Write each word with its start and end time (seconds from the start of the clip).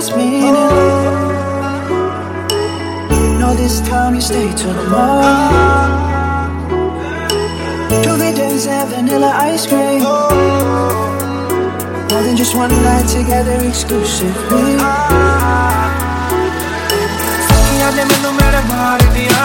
its 0.00 0.16
meaning. 0.16 0.54
Know 3.38 3.52
this 3.54 3.80
time 3.88 4.14
you 4.14 4.20
stay 4.20 4.48
till 4.56 4.72
the 4.72 4.86
morning. 4.92 5.38
Dividends 8.04 8.66
and 8.66 8.88
vanilla 8.90 9.32
ice 9.50 9.66
cream. 9.66 10.02
More 12.08 12.22
than 12.24 12.36
just 12.36 12.54
one 12.56 12.70
night 12.86 13.06
together 13.16 13.58
exclusively. 13.68 14.78
ਸਾਥੀਆਂ 17.48 17.92
ਨੇ 17.92 18.04
ਮੈਨੂੰ 18.04 18.32
ਮੇਰੇ 18.34 18.60
ਮਾਰ 18.70 19.00
ਦਿਆ 19.14 19.44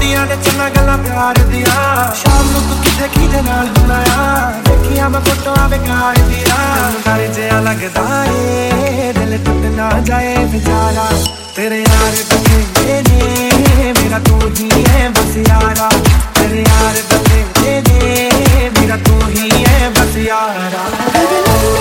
ਦੀਆਂ 0.00 0.26
ਨੇ 0.26 0.36
ਚੰਗਾ 0.44 0.68
ਗੱਲਾਂ 0.76 0.98
ਪਿਆਰ 0.98 1.38
ਦੀਆਂ 1.50 2.14
ਸ਼ਾਮ 2.20 2.50
ਨੂੰ 2.52 2.62
ਤੂੰ 2.68 2.78
ਕਿੱਥੇ 2.82 3.08
ਕਿਹਦੇ 3.14 3.42
ਨਾਲ 3.42 3.68
ਹੋਣਾ 3.78 3.98
ਆ 4.18 4.52
ਦੇਖੀਆਂ 4.68 5.10
ਮੈਂ 5.10 5.20
ਫੋਟੋਆਂ 5.20 5.68
ਬੇਕਾਰ 5.68 6.18
ਦੀਆਂ 6.28 6.90
ਡਰ 7.06 7.26
ਜਿਹਾ 7.34 7.60
ਲੱਗਦਾ 7.60 8.24
ਏ 8.24 8.69
ना 9.81 9.89
जाए 10.07 10.33
बेचारा, 10.51 11.05
तेरे 11.55 11.77
यार 11.79 12.15
बने 12.29 12.59
दे 12.75 13.93
मेरा 13.97 14.19
तू 14.27 14.37
ही 14.37 14.69
है 14.89 15.09
बस 15.09 15.33
यारा, 15.49 15.89
तेरे 16.37 16.61
यार 16.61 17.01
बने 17.09 17.41
दे 17.87 17.99
मेरा 18.77 18.97
तू 19.07 19.15
ही 19.27 19.49
है 19.49 19.89
बस 19.97 20.17
यारा। 20.27 21.80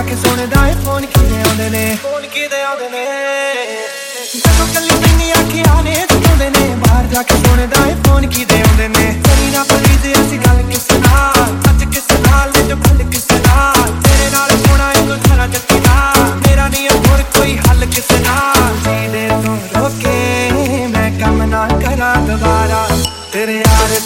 ਲਾ 0.00 0.06
ਕੇ 0.06 0.16
ਸੋਨੇ 0.16 0.46
ਦਾ 0.46 0.66
ਇਹ 0.68 0.76
ਫੋਨ 0.84 1.04
ਕਿਦੇ 1.06 1.40
ਆਉਂਦੇ 1.40 1.68
ਨੇ? 1.70 1.96
ਫੋਨ 2.02 2.26
ਕਿਦੇ 2.26 2.60
ਆਉਂਦੇ 2.62 2.88
ਨੇ? 2.90 3.04
ਜਦੋਂ 4.36 4.66
ਕੱਲੀ 4.74 4.94
ਤੈਨੂੰ 5.02 5.32
ਅੱਖੀਆਂ 5.40 5.82
ਨੇ 5.82 5.94
ਚੁੰਦੇ 6.10 6.48
ਨੇ 6.50 6.74
ਬਾਹਰ 6.76 7.06
ਜਾ 7.06 7.22
ਕੇ 7.22 7.34
ਸੋਨੇ 7.36 7.66
ਦਾ 7.66 7.84
ਇਹ 7.86 7.96
ਫੋਨ 8.06 8.26
ਕਿਦੇ 8.26 8.60
ਆਉਂਦੇ 8.62 8.88
ਨੇ? 8.88 9.04
ਤੇਰੀ 9.24 9.50
ਨਾ 9.50 9.62
ਫਰੀਦ 9.64 10.06
ਅਸੀਂ 10.22 10.38
ਗੱਲ 10.38 10.62
ਕਿਸ 10.70 10.86
ਨਾਲ 10.92 11.42
ਅੱਜ 11.70 11.84
ਕਿਸ 11.84 12.10
ਨਾਲ 12.28 12.50
ਤੇ 12.52 12.74
ਖੁੱਲ 12.74 13.02
ਕਿਸ 13.10 13.26
ਨਾਲ? 13.46 13.92
ਤੇਰੇ 14.04 14.30
ਨਾਲ 14.30 14.50
ਸੋਣਾ 14.66 14.90
ਇਹ 14.92 15.28
ਸਾਰਾ 15.28 15.46
ਜੱਤੀ 15.46 15.80
ਨਾਲ 15.80 16.24
ਮੇਰਾ 16.46 16.68
ਨਹੀਂ 16.68 16.88
ਹੋਰ 16.90 17.22
ਕੋਈ 17.36 17.58
ਹੱਲ 17.68 17.86
ਕਿਸ 17.86 18.10
ਨਾਲ? 18.26 18.76
ਜੀਦੇ 18.84 19.28
ਤੋਂ 19.44 19.56
ਰੋਕੇ 19.76 20.86
ਮੈਂ 20.88 21.10
ਕੰਮ 21.20 21.42
ਨਾ 21.50 21.66
ਕਰਾਂ 21.82 22.14
ਦੁਬਾਰਾ 22.26 22.86
ਤੇਰੇ 23.32 23.58
ਯਾਰ 23.58 23.98